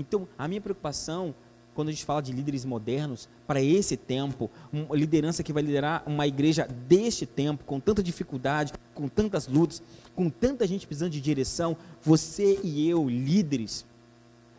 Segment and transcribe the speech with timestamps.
[0.00, 1.34] Então, a minha preocupação
[1.74, 6.02] quando a gente fala de líderes modernos, para esse tempo, uma liderança que vai liderar
[6.06, 9.82] uma igreja deste tempo, com tanta dificuldade, com tantas lutas,
[10.14, 13.86] com tanta gente precisando de direção, você e eu, líderes,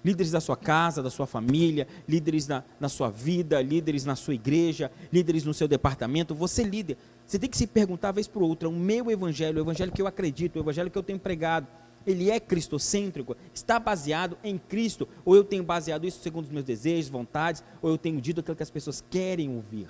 [0.03, 4.33] líderes da sua casa, da sua família, líderes na, na sua vida, líderes na sua
[4.33, 6.97] igreja, líderes no seu departamento, você líder,
[7.27, 10.07] você tem que se perguntar vez por outra, o meu evangelho, o evangelho que eu
[10.07, 11.67] acredito, o evangelho que eu tenho pregado,
[12.05, 16.65] ele é cristocêntrico, está baseado em Cristo, ou eu tenho baseado isso segundo os meus
[16.65, 19.89] desejos, vontades, ou eu tenho dito aquilo que as pessoas querem ouvir.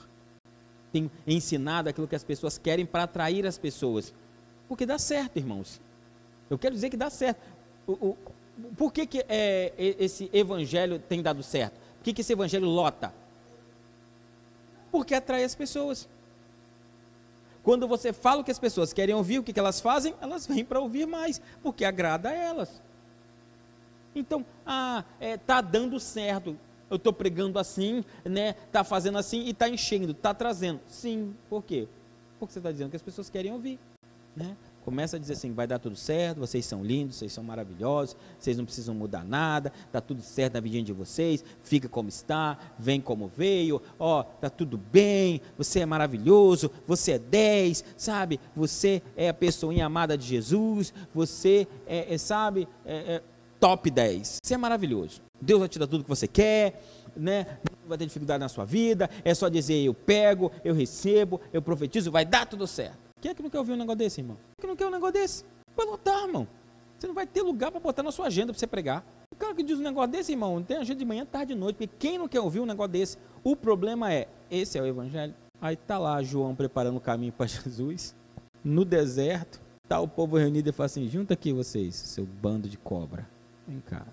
[0.92, 4.14] Tenho ensinado aquilo que as pessoas querem para atrair as pessoas.
[4.68, 5.82] Porque dá certo, irmãos.
[6.50, 7.40] Eu quero dizer que dá certo.
[7.88, 8.18] O, o,
[8.76, 11.80] por que, que é, esse evangelho tem dado certo?
[11.98, 13.14] Por que, que esse evangelho lota?
[14.92, 16.10] Porque atrai as pessoas.
[17.64, 20.16] Quando você fala o que as pessoas querem ouvir, o que, elas fazem?
[20.20, 22.82] Elas vêm para ouvir mais, porque agrada a elas.
[24.16, 26.58] Então, ah, é, tá dando certo.
[26.90, 28.54] Eu estou pregando assim, né?
[28.72, 30.82] Tá fazendo assim e está enchendo, está trazendo.
[30.88, 31.88] Sim, por quê?
[32.38, 33.80] Porque você está dizendo que as pessoas querem ouvir,
[34.36, 34.58] né?
[34.84, 38.58] Começa a dizer assim: vai dar tudo certo, vocês são lindos, vocês são maravilhosos, vocês
[38.58, 43.00] não precisam mudar nada, está tudo certo na vida de vocês, fica como está, vem
[43.00, 48.40] como veio, ó, está tudo bem, você é maravilhoso, você é 10, sabe?
[48.56, 53.24] Você é a pessoa amada de Jesus, você é, é sabe, é, é
[53.60, 55.22] top 10, você é maravilhoso.
[55.40, 56.84] Deus vai te dar tudo que você quer,
[57.16, 57.58] né?
[57.82, 61.62] Não vai ter dificuldade na sua vida, é só dizer eu pego, eu recebo, eu
[61.62, 63.01] profetizo, vai dar tudo certo.
[63.22, 64.36] Quem é que não quer ouvir um negócio desse, irmão?
[64.36, 65.46] Quem é que não quer um negócio desse?
[65.78, 66.48] Vai lotar, irmão.
[66.98, 69.06] Você não vai ter lugar para botar na sua agenda para você pregar.
[69.32, 71.56] O cara que diz um negócio desse, irmão, não tem agenda de manhã, tarde e
[71.56, 73.18] noite, porque quem não quer ouvir um negócio desse?
[73.44, 75.36] O problema é, esse é o evangelho.
[75.62, 78.16] Aí tá lá João preparando o caminho para Jesus,
[78.64, 82.78] no deserto, tá o povo reunido e fala assim, junta aqui vocês, seu bando de
[82.78, 83.30] cobra.
[83.68, 84.06] Vem cá,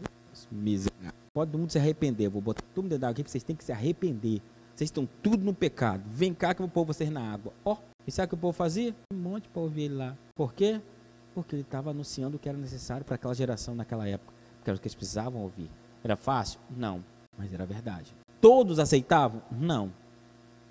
[0.53, 1.13] miserável.
[1.33, 4.43] Pode todo mundo se arrepender, vou botar todo mundo aqui, vocês têm que se arrepender.
[4.75, 6.05] Vocês estão tudo no pecado.
[6.07, 7.53] Vem cá que eu vou pôr vocês na água.
[7.65, 7.77] Ó,
[8.09, 8.97] e sabe o que o povo fazia?
[9.13, 10.17] Um monte para ouvir ele lá.
[10.35, 10.81] Por quê?
[11.35, 14.33] Porque ele estava anunciando o que era necessário para aquela geração naquela época.
[14.57, 15.71] Porque era o que eles precisavam ouvir.
[16.03, 16.59] Era fácil?
[16.75, 17.05] Não.
[17.37, 18.15] Mas era verdade.
[18.41, 19.43] Todos aceitavam?
[19.53, 19.93] Não.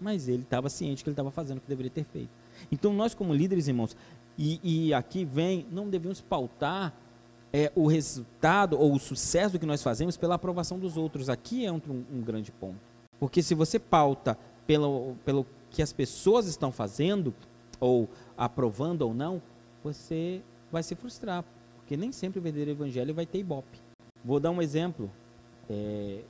[0.02, 2.32] Mas ele estava ciente que ele estava fazendo o que deveria ter feito.
[2.72, 3.96] Então nós como líderes, irmãos,
[4.36, 6.92] e, e aqui vem, não devemos pautar
[7.54, 11.30] é, o resultado ou o sucesso do que nós fazemos pela aprovação dos outros.
[11.30, 11.80] Aqui é um,
[12.12, 12.80] um grande ponto.
[13.20, 15.46] Porque se você pauta pelo, pelo
[15.78, 17.32] que as pessoas estão fazendo,
[17.80, 19.40] ou aprovando ou não,
[19.84, 21.46] você vai se frustrar,
[21.76, 23.80] porque nem sempre o verdadeiro evangelho vai ter ibope.
[24.26, 25.08] Vou dar um exemplo.
[25.70, 26.22] É,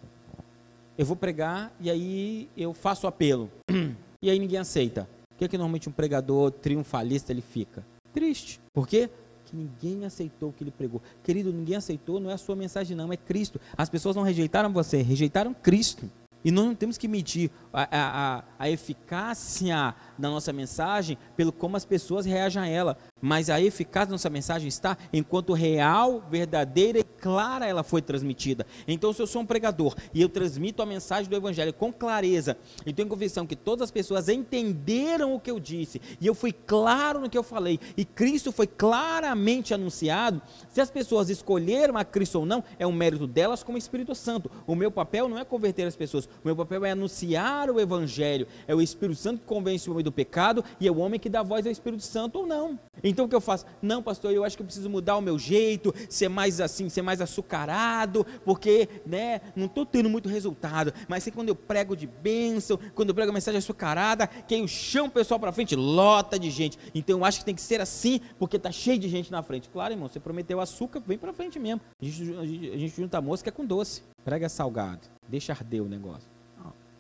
[0.98, 3.50] eu vou pregar e aí eu faço apelo,
[4.22, 5.08] e aí ninguém aceita.
[5.34, 7.88] O que é que normalmente um pregador triunfalista ele fica?
[8.12, 8.60] Triste.
[8.74, 9.10] Por quê?
[9.46, 11.02] que ninguém aceitou o que ele pregou.
[11.24, 13.62] Querido, ninguém aceitou, não é a sua mensagem, não, é Cristo.
[13.78, 16.12] As pessoas não rejeitaram você, rejeitaram Cristo.
[16.48, 21.78] E nós não temos que medir a, a, a, eficácia da nossa mensagem pelo como
[21.78, 27.00] as pessoas reagem a ela, mas a eficácia da nossa mensagem está enquanto real, verdadeira
[27.00, 28.66] e clara ela foi transmitida.
[28.88, 32.58] Então, se eu sou um pregador e eu transmito a mensagem do Evangelho com clareza,
[32.86, 36.52] e tenho convicção que todas as pessoas entenderam o que eu disse, e eu fui
[36.52, 42.04] claro no que eu falei, e Cristo foi claramente anunciado, se as pessoas escolheram a
[42.04, 44.50] Cristo ou não, é um mérito delas como Espírito Santo.
[44.66, 48.48] O meu papel não é converter as pessoas, o meu papel é anunciar o Evangelho.
[48.68, 51.30] É o Espírito Santo que convence o homem do pecado, e é o homem que
[51.30, 52.80] dá voz ao Espírito Santo ou não.
[53.04, 53.66] Então o que eu faço?
[53.82, 57.02] Não, pastor, eu acho que eu preciso mudar o meu jeito, ser mais assim, ser
[57.02, 60.94] mais açucarado, porque, né, não estou tendo muito resultado.
[61.08, 64.68] Mas assim, quando eu prego de bênção, quando eu prego a mensagem açucarada, quem eu
[64.68, 66.78] chamo o pessoal para frente, lota de gente.
[66.96, 69.70] Então eu acho que tem que ser assim, porque está cheio de gente na frente.
[69.70, 71.82] Claro, irmão, você prometeu açúcar, vem para frente mesmo.
[72.02, 74.02] A gente, a gente, a gente junta mosca com doce.
[74.24, 76.38] Prega salgado, deixa arder o negócio.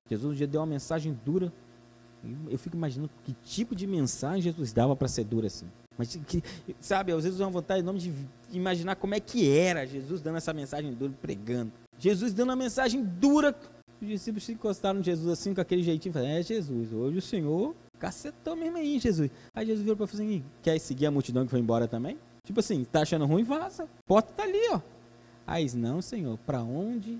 [0.09, 1.51] Jesus um dia deu uma mensagem dura.
[2.49, 5.67] Eu fico imaginando que tipo de mensagem Jesus dava para ser dura assim.
[5.97, 6.43] Mas, que,
[6.79, 8.13] sabe, às vezes eu tenho vontade nome de
[8.51, 11.71] imaginar como é que era Jesus dando essa mensagem dura, pregando.
[11.97, 13.55] Jesus dando uma mensagem dura.
[13.99, 16.13] Os discípulos se encostaram em Jesus assim, com aquele jeitinho.
[16.13, 19.31] Falaram, é Jesus, hoje o Senhor cacetou mesmo aí, Jesus.
[19.55, 22.17] Aí Jesus virou para assim, quer seguir a multidão que foi embora também?
[22.43, 23.83] Tipo assim, tá achando ruim, vaza.
[23.83, 24.79] A porta tá ali, ó.
[25.45, 27.17] Aí, não, Senhor, para onde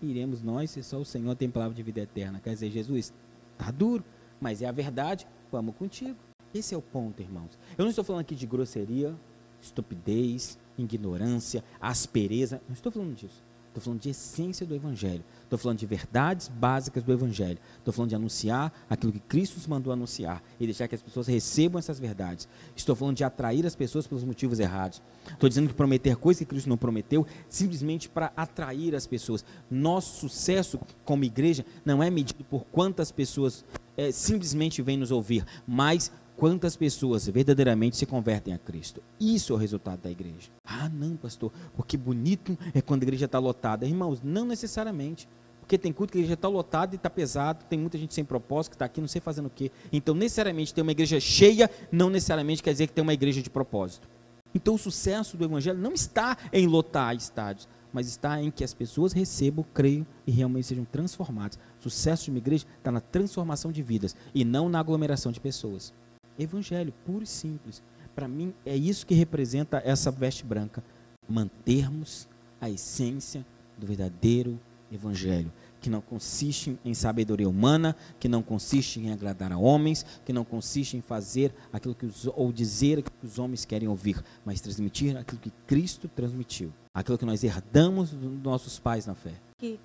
[0.00, 2.40] iremos nós se só o Senhor tem palavra de vida eterna?
[2.42, 3.12] Quer dizer, Jesus,
[3.58, 4.02] tá duro,
[4.44, 6.18] mas é a verdade, vamos contigo.
[6.52, 7.58] Esse é o ponto, irmãos.
[7.78, 9.16] Eu não estou falando aqui de grosseria,
[9.58, 12.60] estupidez, ignorância, aspereza.
[12.68, 13.42] Não estou falando disso.
[13.74, 15.24] Estou falando de essência do Evangelho.
[15.42, 17.58] Estou falando de verdades básicas do Evangelho.
[17.76, 21.26] Estou falando de anunciar aquilo que Cristo nos mandou anunciar e deixar que as pessoas
[21.26, 22.48] recebam essas verdades.
[22.76, 25.02] Estou falando de atrair as pessoas pelos motivos errados.
[25.28, 29.44] Estou dizendo que prometer coisas que Cristo não prometeu, simplesmente para atrair as pessoas.
[29.68, 33.64] Nosso sucesso como igreja não é medido por quantas pessoas
[33.96, 39.02] é, simplesmente vêm nos ouvir, mas quantas pessoas verdadeiramente se convertem a Cristo.
[39.18, 40.50] Isso é o resultado da igreja.
[40.84, 43.86] Ah, não, pastor, porque bonito é quando a igreja está lotada.
[43.86, 45.26] Irmãos, não necessariamente.
[45.60, 48.22] Porque tem culto que a igreja está lotada e está pesado, tem muita gente sem
[48.22, 49.72] propósito que está aqui, não sei fazendo o quê.
[49.90, 53.48] Então, necessariamente, ter uma igreja cheia não necessariamente quer dizer que tem uma igreja de
[53.48, 54.06] propósito.
[54.54, 58.74] Então, o sucesso do evangelho não está em lotar estádios, mas está em que as
[58.74, 61.58] pessoas recebam, creiam e realmente sejam transformadas.
[61.80, 65.40] O sucesso de uma igreja está na transformação de vidas e não na aglomeração de
[65.40, 65.94] pessoas.
[66.38, 67.82] Evangelho, puro e simples.
[68.14, 70.82] Para mim, é isso que representa essa veste branca.
[71.28, 72.28] Mantermos
[72.60, 73.44] a essência
[73.76, 74.58] do verdadeiro
[74.92, 80.32] Evangelho, que não consiste em sabedoria humana, que não consiste em agradar a homens, que
[80.32, 84.22] não consiste em fazer aquilo que os, ou dizer aquilo que os homens querem ouvir,
[84.44, 89.34] mas transmitir aquilo que Cristo transmitiu, aquilo que nós herdamos dos nossos pais na fé.
[89.58, 89.80] Que,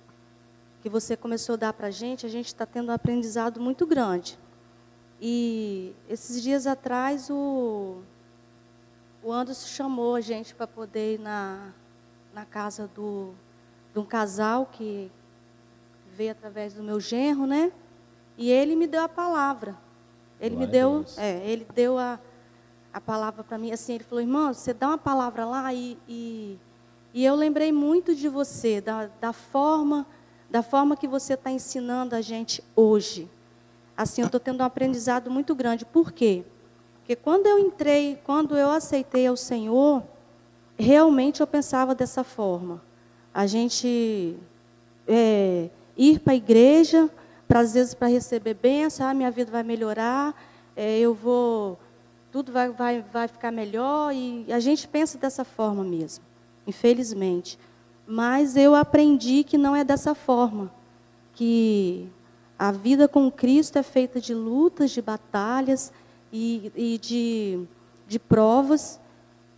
[0.80, 3.86] que você começou a dar para a gente, a gente está tendo um aprendizado muito
[3.86, 4.38] grande.
[5.20, 7.98] E esses dias atrás o,
[9.22, 11.72] o Anderson chamou a gente para poder ir na,
[12.32, 13.32] na casa do,
[13.92, 15.10] de um casal que
[16.14, 17.72] veio através do meu genro, né?
[18.36, 19.76] E ele me deu a palavra.
[20.40, 22.18] Ele Glória me deu, é, ele deu a,
[22.92, 23.72] a palavra para mim.
[23.72, 26.58] Assim, ele falou, irmão, você dá uma palavra lá e, e,
[27.12, 30.06] e eu lembrei muito de você, da, da forma,
[30.48, 33.30] da forma que você está ensinando a gente hoje
[34.02, 35.84] assim, eu estou tendo um aprendizado muito grande.
[35.84, 36.42] Por quê?
[36.42, 36.59] Porque
[37.16, 40.02] quando eu entrei, quando eu aceitei ao Senhor,
[40.78, 42.82] realmente eu pensava dessa forma.
[43.32, 44.36] A gente
[45.06, 47.10] é, ir para a igreja,
[47.48, 50.34] às vezes para receber bênção, ah, minha vida vai melhorar,
[50.76, 51.78] é, eu vou,
[52.30, 56.24] tudo vai, vai, vai ficar melhor, e a gente pensa dessa forma mesmo,
[56.66, 57.58] infelizmente.
[58.06, 60.72] Mas eu aprendi que não é dessa forma,
[61.32, 62.08] que
[62.58, 65.92] a vida com Cristo é feita de lutas, de batalhas
[66.32, 67.64] e, e de,
[68.06, 69.00] de provas.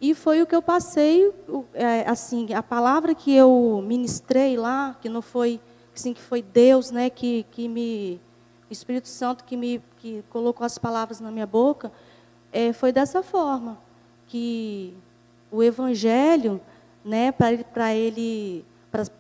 [0.01, 1.33] E foi o que eu passei,
[1.75, 5.61] é, assim, a palavra que eu ministrei lá, que não foi,
[5.95, 8.21] assim, que foi Deus, né, que, que me,
[8.69, 11.93] Espírito Santo que me que colocou as palavras na minha boca,
[12.51, 13.79] é, foi dessa forma,
[14.27, 14.93] que
[15.51, 16.61] o Evangelho,
[17.05, 18.65] né, para ele,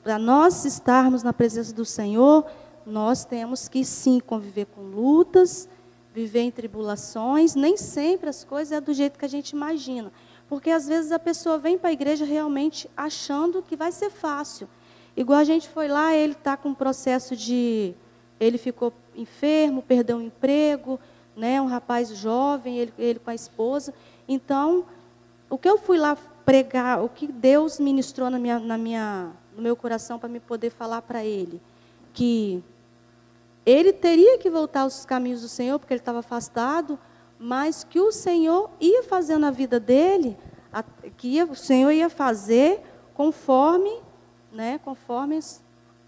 [0.02, 2.44] para nós estarmos na presença do Senhor,
[2.84, 5.68] nós temos que sim conviver com lutas,
[6.14, 7.54] viver em tribulações.
[7.54, 10.12] Nem sempre as coisas é do jeito que a gente imagina.
[10.48, 14.68] Porque às vezes a pessoa vem para a igreja realmente achando que vai ser fácil.
[15.16, 17.94] Igual a gente foi lá, ele está com um processo de.
[18.40, 20.98] Ele ficou enfermo, perdeu o emprego,
[21.36, 21.60] né?
[21.60, 23.94] um rapaz jovem, ele, ele com a esposa.
[24.26, 24.84] Então,
[25.48, 29.62] o que eu fui lá pregar, o que Deus ministrou na minha, na minha, no
[29.62, 31.60] meu coração para me poder falar para ele?
[32.12, 32.62] Que
[33.64, 36.98] ele teria que voltar aos caminhos do Senhor, porque ele estava afastado,
[37.38, 40.36] mas que o Senhor ia fazer na vida dele,
[41.16, 42.82] que ia, o Senhor ia fazer
[43.14, 44.00] conforme,
[44.52, 45.38] né, conforme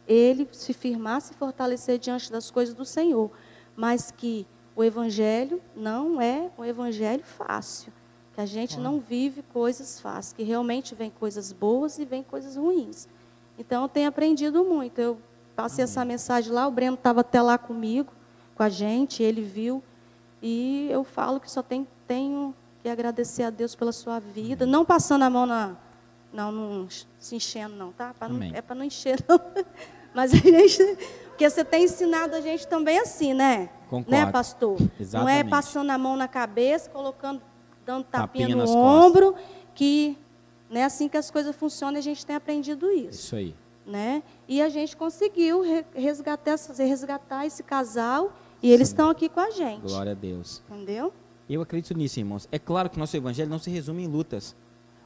[0.06, 3.30] ele se firmar, se fortalecer diante das coisas do Senhor.
[3.76, 4.46] Mas que
[4.76, 7.92] o Evangelho não é um Evangelho fácil.
[8.34, 12.56] Que a gente não vive coisas fáceis, que realmente vem coisas boas e vem coisas
[12.56, 13.08] ruins.
[13.56, 14.98] Então, eu tenho aprendido muito.
[14.98, 15.18] Eu
[15.56, 18.12] Passei essa mensagem lá, o Breno estava até lá comigo,
[18.56, 19.82] com a gente, ele viu.
[20.42, 24.66] E eu falo que só tem, tenho que agradecer a Deus pela sua vida.
[24.66, 25.76] Não passando a mão na.
[26.32, 28.12] Não, não se enchendo, não, tá?
[28.28, 29.40] Não, é para não encher, não.
[30.12, 30.82] Mas a gente.
[31.28, 33.68] Porque você tem ensinado a gente também assim, né?
[33.88, 34.10] Concordo.
[34.10, 34.76] Né, pastor?
[34.98, 35.14] Exatamente.
[35.14, 37.40] Não é passando a mão na cabeça, colocando,
[37.86, 39.50] dando tapinha, tapinha no ombro, costas.
[39.74, 40.18] que
[40.68, 43.20] não é assim que as coisas funcionam, a gente tem aprendido isso.
[43.20, 43.54] Isso aí
[43.86, 44.22] né?
[44.48, 45.62] E a gente conseguiu
[45.94, 49.82] resgatar, resgatar esse casal e eles estão aqui com a gente.
[49.82, 50.62] Glória a Deus.
[50.68, 51.12] Entendeu?
[51.48, 52.48] Eu acredito nisso, irmãos.
[52.50, 54.56] É claro que o nosso evangelho não se resume em lutas.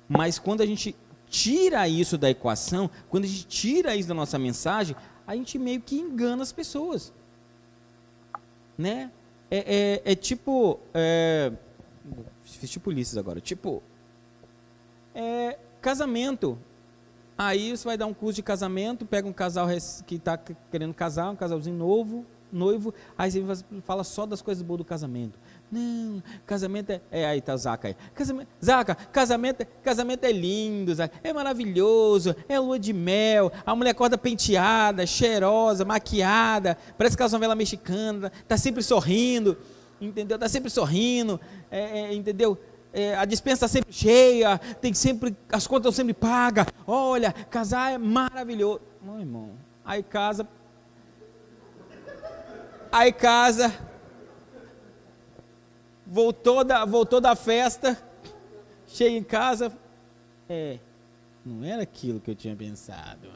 [0.08, 0.94] Mas quando a gente
[1.28, 5.80] tira isso da equação, quando a gente tira isso da nossa mensagem, a gente meio
[5.80, 7.12] que engana as pessoas.
[8.76, 9.11] Né?
[9.50, 10.78] É, é, é tipo.
[10.94, 11.52] É,
[12.42, 13.40] fiz tipo Ulisses agora.
[13.40, 13.82] Tipo.
[15.14, 16.58] É, casamento.
[17.38, 19.68] Aí você vai dar um curso de casamento, pega um casal
[20.04, 24.78] que está querendo casar, um casalzinho novo, noivo, aí você fala só das coisas boas
[24.78, 25.38] do casamento.
[25.71, 27.00] Não, casamento é.
[27.12, 27.97] É aí, tá o Zaca aí.
[28.12, 33.90] Casamento, Zaca, casamento, casamento é lindo, Zaca, é maravilhoso, é lua de mel, a mulher
[33.90, 39.57] acorda penteada, cheirosa, maquiada, parece que é uma novela mexicana, tá sempre sorrindo,
[40.00, 40.38] entendeu?
[40.38, 41.40] Tá sempre sorrindo,
[41.71, 42.59] é, é, entendeu?
[42.92, 46.66] É, a dispensa está sempre cheia, tem sempre, as contas sempre pagas.
[46.87, 48.80] Olha, casar é maravilhoso.
[49.02, 49.50] Não, irmão.
[49.85, 50.49] Aí casa.
[52.90, 53.88] Aí casa
[56.09, 58.02] voltou da, voltou da festa,
[58.87, 59.71] chega em casa,
[60.49, 60.78] é,
[61.45, 63.28] não era aquilo que eu tinha pensado.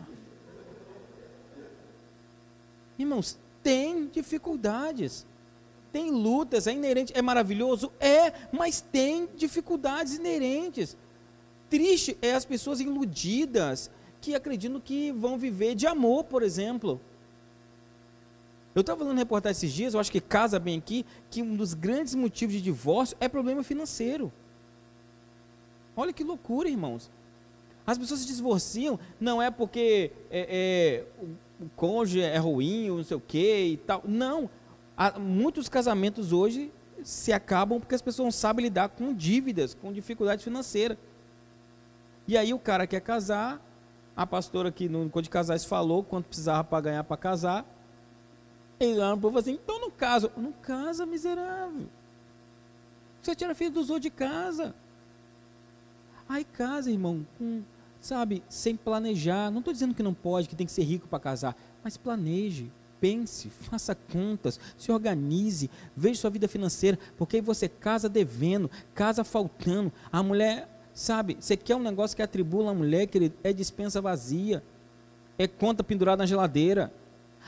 [2.98, 5.26] Irmãos, tem dificuldades,
[5.92, 7.92] tem lutas, é inerente, é maravilhoso?
[8.00, 10.96] É, mas tem dificuldades inerentes.
[11.68, 17.00] Triste é as pessoas iludidas que acreditam que vão viver de amor, por exemplo.
[18.74, 21.74] Eu estava falando reportagem esses dias, eu acho que casa bem aqui, que um dos
[21.74, 24.32] grandes motivos de divórcio é problema financeiro.
[25.94, 27.10] Olha que loucura, irmãos.
[27.86, 31.24] As pessoas se divorciam, não é porque é, é,
[31.60, 34.02] o, cônjuge é ruim, ou não sei o que e tal.
[34.06, 34.48] Não.
[34.96, 36.72] Há, muitos casamentos hoje
[37.02, 40.98] se acabam porque as pessoas não sabem lidar com dívidas, com dificuldade financeira.
[42.26, 43.60] E aí o cara quer casar,
[44.16, 47.66] a pastora aqui no Encontro de Casais falou quanto precisava para ganhar para casar,
[48.78, 50.30] ele lá no povo assim, então não casa.
[50.36, 51.86] Não casa, miserável.
[53.20, 54.74] Você tira filho dos outros de casa.
[56.28, 57.62] Aí casa, irmão, com,
[58.00, 59.50] sabe, sem planejar.
[59.50, 62.72] Não estou dizendo que não pode, que tem que ser rico para casar, mas planeje,
[63.02, 69.24] pense, faça contas, se organize, veja sua vida financeira, porque aí você casa devendo, casa
[69.24, 69.92] faltando.
[70.12, 74.62] A mulher, sabe, você quer um negócio que atribula a mulher, que é dispensa vazia,
[75.36, 76.92] é conta pendurada na geladeira.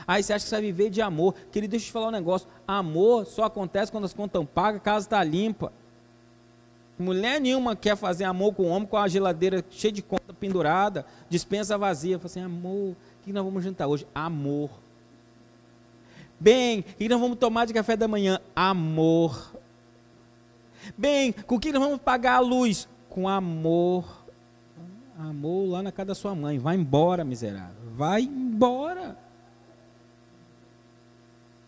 [0.05, 1.33] Aí você acha que você vai viver de amor.
[1.53, 2.49] Querido, deixa eu te falar um negócio.
[2.67, 5.71] Amor só acontece quando as contas estão pagas, a casa está limpa.
[6.99, 11.05] Mulher nenhuma quer fazer amor com o homem com a geladeira cheia de conta pendurada,
[11.29, 12.19] dispensa vazia.
[12.19, 14.05] Fala assim, amor, o que nós vamos jantar hoje?
[14.13, 14.84] Amor.
[16.39, 18.39] Bem, o que nós vamos tomar de café da manhã?
[18.55, 19.55] Amor.
[20.97, 22.87] Bem, com o que nós vamos pagar a luz?
[23.09, 24.25] Com amor.
[25.17, 26.59] Amor lá na casa da sua mãe.
[26.59, 27.91] Vai embora, miserável.
[27.95, 29.17] Vai embora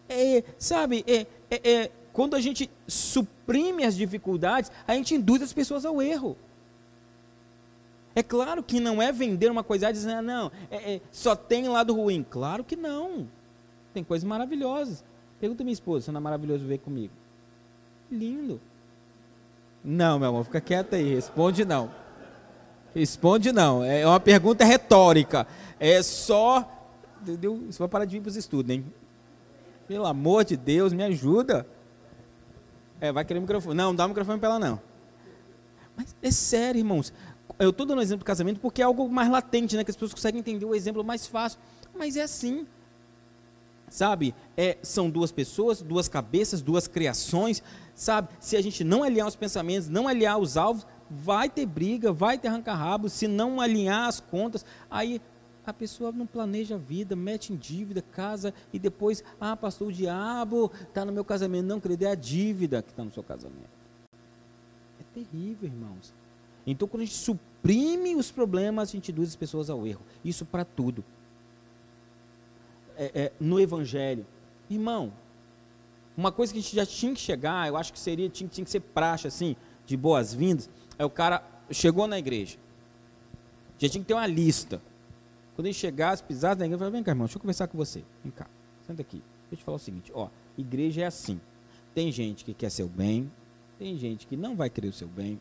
[0.09, 5.53] é, sabe, é, é, é, quando a gente suprime as dificuldades, a gente induz as
[5.53, 6.37] pessoas ao erro.
[8.15, 11.35] É claro que não é vender uma coisa e dizer, ah, não, é, é, só
[11.35, 12.25] tem lado ruim.
[12.27, 13.27] Claro que não.
[13.97, 15.03] Tem coisas maravilhosas.
[15.39, 17.11] Pergunta minha esposa se não é maravilhoso ver comigo.
[18.11, 18.61] Lindo.
[19.83, 21.15] Não, meu amor, fica quieta aí.
[21.15, 21.89] Responde não.
[22.93, 23.83] Responde não.
[23.83, 25.47] É uma pergunta retórica.
[25.79, 26.71] É só.
[27.23, 27.59] Entendeu?
[27.65, 28.85] Você vai parar de vir para os estudos, hein?
[29.87, 31.65] Pelo amor de Deus, me ajuda.
[33.01, 33.75] É, vai querer microfone.
[33.75, 34.79] Não, não dá o microfone para ela, não.
[35.95, 37.11] Mas é sério, irmãos.
[37.57, 39.83] Eu estou dando um exemplo do casamento porque é algo mais latente, né?
[39.83, 41.59] Que as pessoas conseguem entender o exemplo mais fácil.
[41.97, 42.67] Mas é assim.
[43.89, 44.35] Sabe?
[44.55, 47.63] É, são duas pessoas, duas cabeças, duas criações.
[47.95, 48.29] Sabe?
[48.39, 52.37] Se a gente não alinhar os pensamentos, não alinhar os alvos, vai ter briga, vai
[52.37, 53.09] ter arranca-rabo.
[53.09, 55.21] Se não alinhar as contas, aí
[55.65, 59.91] a pessoa não planeja a vida, mete em dívida, casa e depois, ah, pastor, o
[59.91, 61.65] diabo está no meu casamento.
[61.65, 63.69] Não, querido, é a dívida que está no seu casamento.
[64.99, 66.13] É terrível, irmãos.
[66.65, 70.01] Então, quando a gente suprime os problemas, a gente induz as pessoas ao erro.
[70.23, 71.03] Isso para tudo.
[72.97, 74.25] É, é, no Evangelho.
[74.69, 75.13] Irmão,
[76.17, 78.65] uma coisa que a gente já tinha que chegar, eu acho que seria, tinha, tinha
[78.65, 82.57] que ser praxe, assim, de boas-vindas, é o cara chegou na igreja.
[83.77, 84.81] Já tinha que ter uma lista.
[85.55, 87.77] Quando ele chegasse, pisasse na igreja, eu falava, vem cá, irmão, deixa eu conversar com
[87.77, 88.03] você.
[88.23, 88.47] Vem cá,
[88.85, 89.21] senta aqui.
[89.49, 91.39] Deixa eu te falar o seguinte, ó, igreja é assim.
[91.93, 93.31] Tem gente que quer seu bem,
[93.77, 95.39] tem gente que não vai querer o seu bem,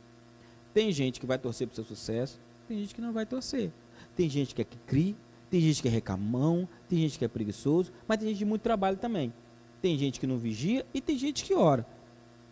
[0.73, 3.73] tem gente que vai torcer para o seu sucesso, tem gente que não vai torcer.
[4.15, 5.17] Tem gente que é que crie,
[5.51, 8.63] tem gente que é recamão, tem gente que é preguiçoso, mas tem gente de muito
[8.63, 9.33] trabalho também.
[9.81, 11.87] Tem gente que não vigia e tem gente que ora.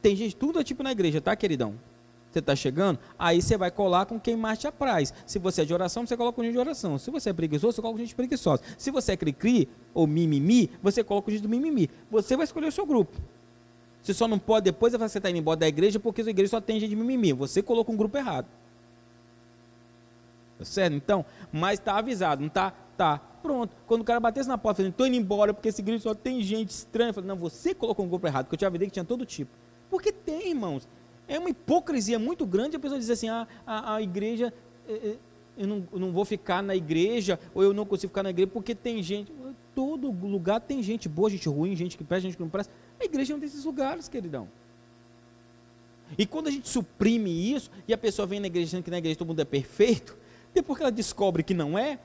[0.00, 1.74] Tem gente, tudo é tipo na igreja, tá, queridão?
[2.30, 2.98] Você está chegando?
[3.16, 5.14] Aí você vai colar com quem mais te apraz.
[5.24, 6.98] Se você é de oração, você coloca com gente de oração.
[6.98, 8.60] Se você é preguiçoso, você coloca com gente preguiçosa.
[8.76, 11.88] Se você é cri-cri ou mimimi, você coloca com gente do mimimi.
[12.10, 13.16] Você vai escolher o seu grupo.
[14.02, 16.60] Você só não pode depois você está indo embora da igreja porque a igreja só
[16.60, 17.32] tem gente de mimimi.
[17.32, 18.46] Você colocou um grupo errado.
[20.58, 20.94] Tá certo?
[20.94, 22.74] Então, mas está avisado, não está?
[22.96, 23.18] Tá.
[23.42, 23.76] Pronto.
[23.86, 26.42] Quando o cara batesse na porta, falando, estou indo embora porque esse igreja só tem
[26.42, 27.12] gente estranha.
[27.12, 29.50] Falei, não, você colocou um grupo errado, porque eu tinha vida que tinha todo tipo.
[29.90, 30.88] Porque tem, irmãos.
[31.26, 34.52] É uma hipocrisia muito grande a pessoa dizer assim: ah, a, a igreja,
[34.88, 35.16] é, é,
[35.56, 38.50] eu não, eu não vou ficar na igreja, ou eu não consigo ficar na igreja
[38.52, 39.32] porque tem gente.
[39.74, 42.72] todo lugar tem gente boa, gente ruim, gente que presta, gente que não presta.
[43.00, 44.48] A igreja é um desses lugares, queridão.
[46.16, 48.98] E quando a gente suprime isso, e a pessoa vem na igreja dizendo que na
[48.98, 50.16] igreja todo mundo é perfeito,
[50.52, 51.98] depois que ela descobre que não é,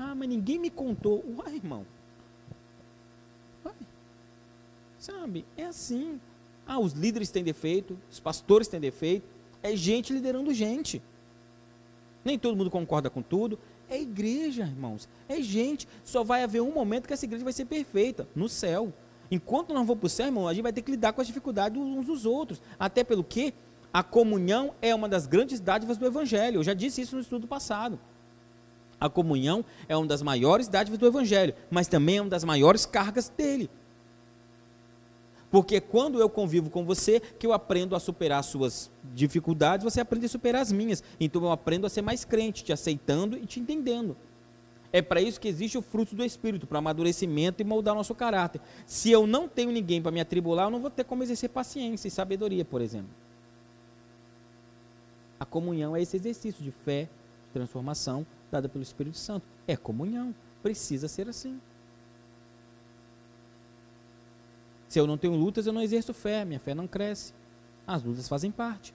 [0.00, 1.24] ah, mas ninguém me contou.
[1.36, 1.84] Uai, irmão.
[3.64, 3.74] Uai.
[4.96, 6.20] Sabe, é assim.
[6.64, 9.26] Ah, os líderes têm defeito, os pastores têm defeito,
[9.60, 11.02] é gente liderando gente.
[12.24, 13.58] Nem todo mundo concorda com tudo.
[13.90, 15.08] É igreja, irmãos.
[15.28, 15.88] É gente.
[16.04, 18.92] Só vai haver um momento que essa igreja vai ser perfeita no céu.
[19.28, 21.26] Enquanto nós vamos para o céu, irmão, a gente vai ter que lidar com as
[21.26, 22.62] dificuldades uns dos outros.
[22.78, 23.52] Até pelo que
[23.92, 26.58] a comunhão é uma das grandes dádivas do Evangelho.
[26.58, 27.98] Eu já disse isso no estudo passado.
[29.00, 32.84] A comunhão é uma das maiores dádivas do Evangelho, mas também é uma das maiores
[32.84, 33.70] cargas dele.
[35.50, 40.00] Porque quando eu convivo com você, que eu aprendo a superar as suas dificuldades, você
[40.00, 41.02] aprende a superar as minhas.
[41.18, 44.16] Então eu aprendo a ser mais crente, te aceitando e te entendendo.
[44.92, 48.60] É para isso que existe o fruto do Espírito, para amadurecimento e moldar nosso caráter.
[48.86, 52.08] Se eu não tenho ninguém para me atribular, eu não vou ter como exercer paciência
[52.08, 53.10] e sabedoria, por exemplo.
[55.38, 57.08] A comunhão é esse exercício de fé,
[57.52, 59.46] transformação, dada pelo Espírito Santo.
[59.66, 60.34] É comunhão.
[60.62, 61.60] Precisa ser assim.
[64.88, 67.34] Se eu não tenho lutas, eu não exerço fé, minha fé não cresce.
[67.86, 68.94] As lutas fazem parte.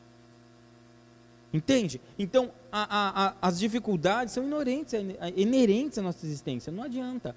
[1.54, 2.02] Entende?
[2.18, 4.94] Então, a, a, as dificuldades são inerentes,
[5.36, 7.36] inerentes à nossa existência, não adianta.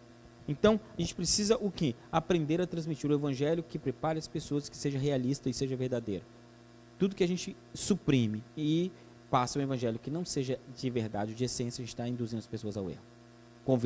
[0.49, 1.95] Então, a gente precisa o quê?
[2.11, 6.25] Aprender a transmitir o evangelho que prepare as pessoas, que seja realista e seja verdadeiro.
[6.99, 8.91] Tudo que a gente suprime e
[9.31, 12.91] passa o evangelho que não seja de verdade, de essência, está induzindo as pessoas ao
[12.91, 13.03] erro.
[13.65, 13.85] Convida